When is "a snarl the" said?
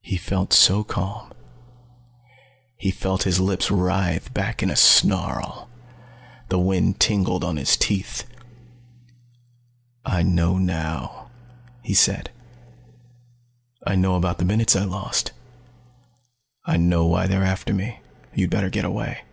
4.70-6.58